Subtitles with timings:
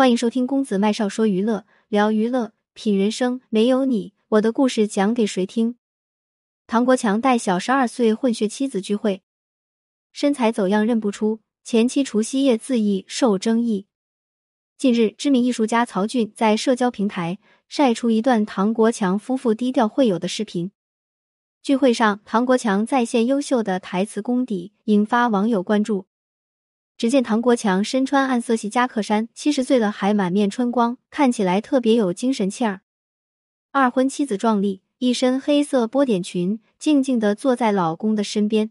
[0.00, 3.42] 欢迎收听公子麦少说娱乐，聊娱乐，品人生。
[3.50, 5.74] 没有你，我的故事讲给谁听？
[6.66, 9.20] 唐国强带小十二岁混血妻子聚会，
[10.10, 13.88] 身材走样认不出，前妻除夕夜自缢受争议。
[14.78, 17.38] 近日，知名艺术家曹骏在社交平台
[17.68, 20.72] 晒出一段唐国强夫妇低调会友的视频。
[21.62, 26.06] 聚会上，唐国强再现优秀的台词功底，引发网友关注。
[27.00, 32.82] 只见唐国强身穿暗色系夹克衫，七十岁了还满面春光，看起来特别有精神气儿。
[33.72, 38.70] 二婚妻子壮丽，一身黑色波点裙，静静的坐在老公的身边，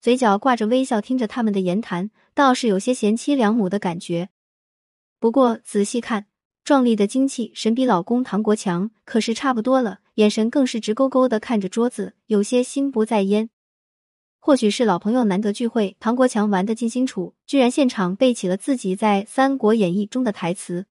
[0.00, 4.30] 嘴角挂着微笑，听着他们的言谈，倒是有些贤妻良母的感觉。
[5.20, 6.26] 不过仔细看，
[6.64, 13.48] 壮丽的精气神比老公唐国强可是差不多了，眼神更是直勾勾的看着桌子，有些心不在焉。
[14.40, 20.86] 或许是老朋友难得聚会，唐国强玩的尽兴处，居然现场背起了自己在《三国演义》中的台词。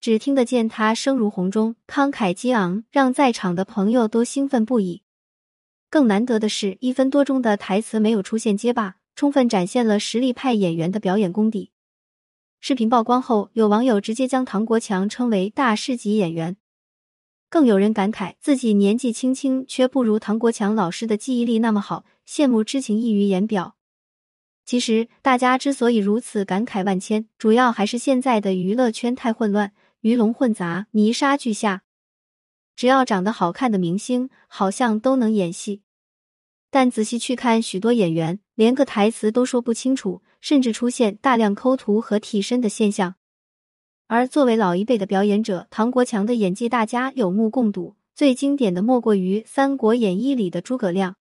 [0.00, 5.02] 只听得见他声如洪钟，慷慨激昂，让在场的朋友都兴奋不已。
[5.90, 11.72] 更难得的是，一分多钟的台词没有出现结巴，充分展现了实力派演员的表演功底。
[12.60, 16.56] 视频曝光后，有网友直接将唐国强称为大师级演员。
[17.50, 23.76] 更有人感慨自己年纪轻轻，却不如唐国强老师的记忆力那么好，羡慕之情溢于言表。
[24.66, 31.84] 其实，大家之所以如此感慨万千，主要还是现在的娱乐圈太混乱，鱼龙混杂，泥沙俱下。
[32.76, 35.80] 只要长得好看的明星，好像都能演戏，
[36.70, 43.14] 但仔细去看，许多演员连个台词都说不清楚，甚至出现大量抠图和替身的现象。
[44.08, 47.94] 而作为老一辈的表演者，唐国强的演技大家有目共睹。
[48.14, 51.14] 最经典的莫过于《三国演义》里的诸葛亮。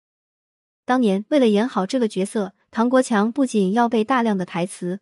[0.86, 5.02] 当年为了演好这个角色，唐国强不仅要背大量的台词，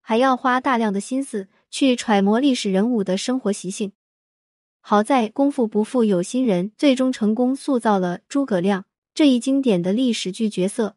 [0.00, 3.92] 还要花大量的心思去揣摩历史人物的生活习性。
[4.80, 10.96] 好在功夫不负有心人，最终成功塑造了诸葛亮这一经典的历史剧角色。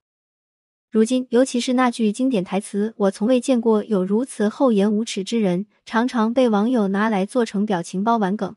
[0.98, 8.56] 如今，尤其是那句经典台词“我从未见过有如此厚颜无耻之人”，常常被网友拿来做成表情包玩梗。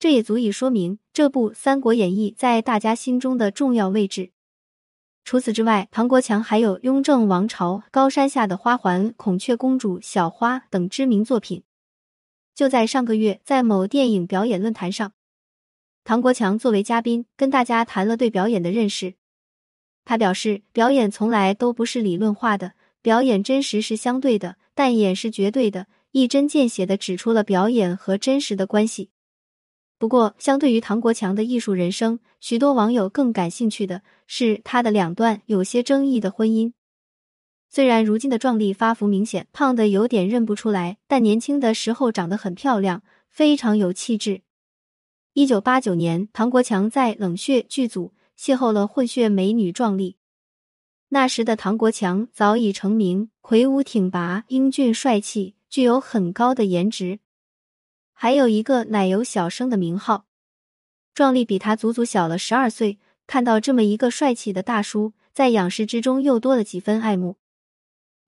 [0.00, 4.32] 这也足以说明这部《三国演义》在大家心中的重要位置。
[5.22, 11.62] 除此之外，唐国强还有《雍正王朝》《高山下的花环》《孔雀公主》《小花》等知名作品。
[12.56, 15.12] 就在上个月，在某电影表演论坛上，
[16.02, 19.14] 唐国强作为嘉宾，跟大家谈了对表演的认识。
[20.06, 29.10] 他表示，表演从来都不是理论化的，表演真实是相对的，但演是绝对的，一针见血的指出了表演和真实的关系。
[29.98, 36.72] 不过，相对于唐国强的艺术人生，许多网友更感兴趣的是他的两段有些争议的婚姻。
[37.68, 44.42] 虽然如今的壮丽发福明显，胖的有点认不出来，但年轻的时候长得很漂亮，非常有气质。
[45.32, 48.12] 一九八九年，唐国强在《冷血》剧组。
[48.38, 50.18] 邂逅了混血美女壮丽，
[51.08, 57.20] 那时的唐国强早已成名，魁梧挺拔、英俊帅气，具有很高的颜值，
[58.12, 60.26] 还有一个奶油小生的名号。
[61.14, 67.38] 壮丽比他足足小了十二岁，看到这么一个帅气的大叔，在仰视之中又多了几分爱慕。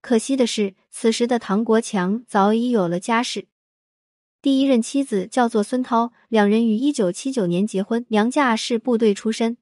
[0.01, 3.47] 可惜的是，此时的唐国强早已有了家室，
[4.41, 9.57] 第一任妻子叫做孙涛，两人于一九七九年结婚，娘家是部队出身。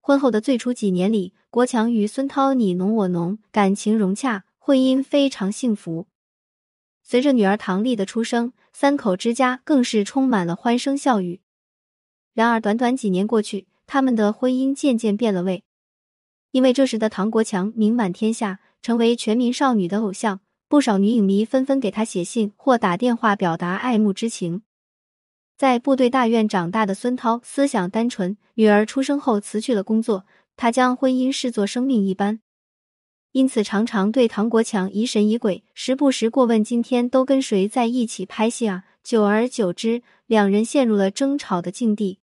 [0.00, 6.06] 婚后的最初几年里，国强与孙涛你侬我侬，感情融洽，婚姻非常幸福。
[7.02, 11.40] 随着女儿唐丽的出生，三口之家更是充满了欢声笑语。
[12.32, 15.64] 然而，短短几年过去，他们的婚姻渐渐变了味。
[16.52, 24.62] 因为这时的唐国强名满天下，成为全民少女的偶像，不少女影迷纷纷给他写信或打电话表达爱慕之情。
[25.60, 30.24] 在部队大院长大的孙涛思想单纯，女儿出生后辞去了工作，
[30.56, 32.40] 他将婚姻视作生命一般，
[33.32, 38.84] 因此常常对唐国强疑神疑鬼，时不时过问今天都跟谁在一起拍戏啊。
[39.04, 42.20] 久而久之，两人陷入了争吵的境地。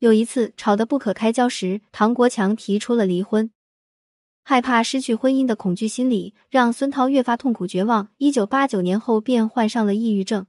[0.00, 3.50] 有一次吵得不可开交时，唐国强提出了离婚，
[4.44, 8.08] 害怕失去婚姻的恐惧心理让孙涛越发痛苦绝望。
[8.18, 10.44] 一九八九年后便患上了抑郁症。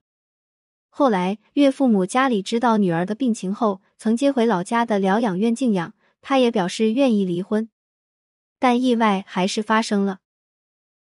[0.95, 5.95] 后来，岳父母家里知道女儿的病情后，曾接回老家的疗养院静养。
[6.21, 7.67] 他也表示愿意离婚，
[8.59, 10.19] 但意外还是发生了。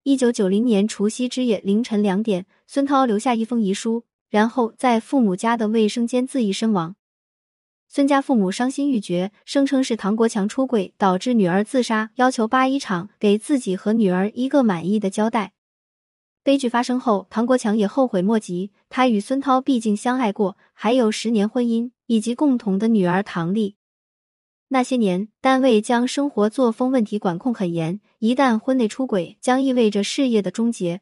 [0.02, 6.96] 一九九零年除夕之夜凌晨两点，孙涛留下一封遗书，然后在父母家的卫生间自缢身亡。
[7.88, 15.52] 孙家父母伤心欲绝，声称是唐国强出轨导致女儿自杀，要求八一厂给自己和女儿一个满意的交代。
[16.46, 18.70] 悲剧发生后，唐国强也后悔莫及。
[18.88, 23.74] 他与孙涛毕竟相爱过，还有十年婚姻以及共同的女儿唐丽。
[24.68, 31.00] 那些年，单位将生活作风问题管控很严，一旦婚内出轨，将意味着事业的终结。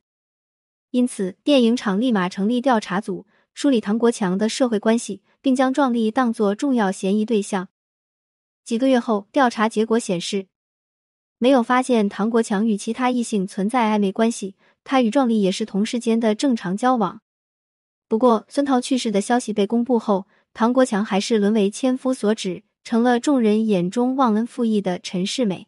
[0.93, 7.69] 因此，电影厂立马成立调查组，梳理唐国强的社会关系，并将壮丽当作重要嫌疑对象。
[8.65, 10.47] 几个月后，调查结果显示，
[11.37, 14.55] 没有发现唐国强与其他异性存在暧昧关系。
[14.85, 17.21] 他与壮丽也是同事间的正常交往。
[18.07, 25.67] 不过，孙涛去世的消息被公布后，唐国强还是沦为千夫所指，成了众人眼中忘恩负义的陈世美。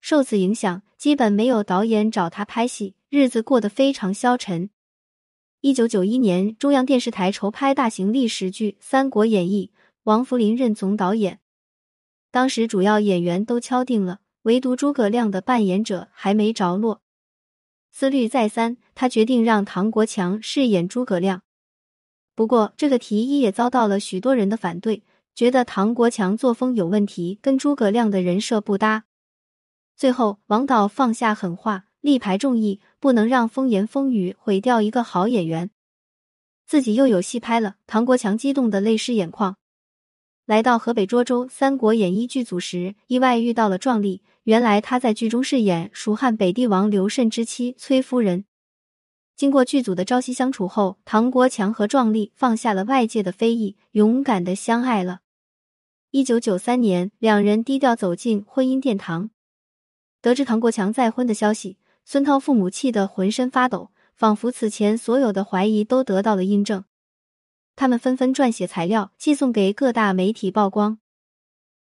[0.00, 4.70] 受此影响，基本没有导演找他拍戏，日子过得非常消沉。
[5.60, 9.70] 一九九一年，中央电视台筹拍大型历史剧《三国演义》，
[10.02, 11.40] 王扶林任总导演。
[12.30, 17.00] 当时主要演员都敲定了，唯独诸葛亮的扮演者还没着落。
[17.98, 21.40] 思虑再三，他决定让唐国强饰演诸葛亮。
[22.34, 25.02] 不过，这个提议也遭到了许多人的反对，
[25.34, 29.04] 觉得唐国强作风有问题，跟诸葛亮的人设不搭。
[29.96, 35.70] 最后，王导放下狠话，力排众议，不能让风言风语毁掉一个好演员。
[36.66, 39.56] 自己又有戏拍了，唐国强激动的泪湿眼眶。
[40.46, 44.22] 来到河北涿州《三国演义》剧组时，意外遇到了壮丽。
[44.44, 48.44] 原来他在剧中饰演蜀汉北帝王刘慎之妻崔夫人。
[49.34, 55.18] 经过剧组的朝夕相处后，唐国强和壮丽放下了外界的非议，勇敢的相爱了。
[56.12, 59.30] 一九九三年，两人低调走进婚姻殿堂。
[60.22, 66.84] 得知唐国强再婚的消息，孙涛父母气得浑身发抖，仿佛此前所有的怀疑都得到了印证。
[67.76, 70.98] 他们纷纷撰写材料，寄送给各大媒体曝光。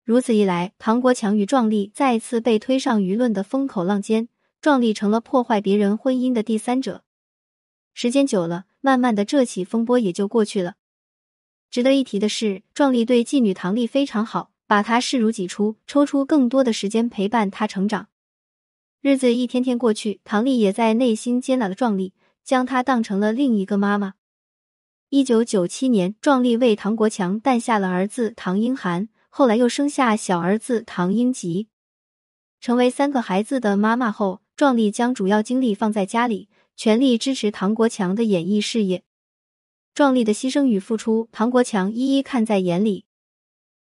[0.05, 4.29] 如此一来，唐国强与壮丽再次被推上舆论的风口浪尖，
[4.61, 7.03] 壮丽成了破坏别人婚姻的第三者。
[7.93, 10.75] 时间久了，慢慢的这起风波也就过去了。
[11.71, 18.07] 值得一提的是，壮丽对继女唐丽非常好，把她视如己出，抽出更多的时间陪伴她成长。
[19.01, 22.13] 日子一天天过去，唐丽也在内心接纳了壮丽，
[22.43, 24.15] 将她当成了另一个妈妈。
[25.11, 29.09] 一九九七年，壮丽为唐国强诞下了儿子唐英涵。
[29.29, 31.67] 后来又生下小儿子唐英吉，
[32.61, 39.03] 成为三个孩子的妈妈后，壮丽将主要精力放在家里，全力支持唐国强的演艺事业。
[39.95, 43.05] 壮丽的牺牲与付出，唐国强一一看在眼里。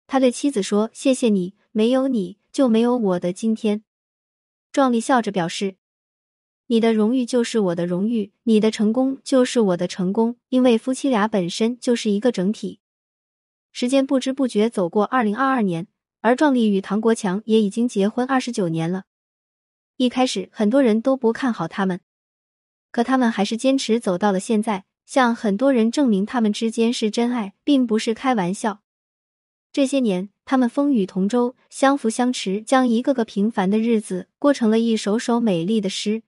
[0.08, 3.84] 他对妻子说：“谢谢你，没有你就没有我的今天。”
[4.72, 5.76] 壮丽笑着表示
[6.72, 12.80] ：“你的荣誉就是我的荣誉，你的成功就是我的成功，因为夫妻俩本身就是一个整体。”
[13.72, 15.86] 时间不知不觉走过二零二二年，
[16.22, 19.04] 而壮丽与唐国强也已经结婚二十九年了。
[19.98, 22.00] 一开始很多人都不看好他们，
[22.90, 28.80] 可他们还是坚持走到了现在，向很多人证明他们之间是真爱，并不是开玩笑。
[29.70, 36.22] 这些年，他们风雨同舟，相扶相持，将一个个平凡的日子过成了一首首美丽的诗。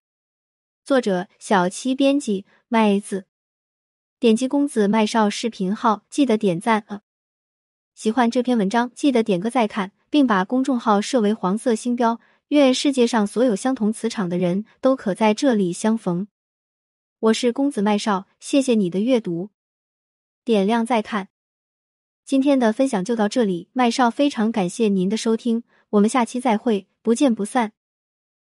[0.84, 3.25] 作者：小七，编辑：麦子。
[4.20, 7.00] 点击公子麦少视频号，记得点赞啊！
[7.94, 12.20] 喜欢这篇文章，记得点个再看，并把公众号设为黄色星标。
[12.48, 16.28] 愿世界上所有相同磁场的人都可在这里相逢。
[17.19, 19.48] 我是公子麦少，谢谢你的阅读，
[20.44, 21.28] 点亮再看。
[22.26, 27.73] 今天的分享就到这里，麦少非常感谢您的收听，我们下期再会，不见不散。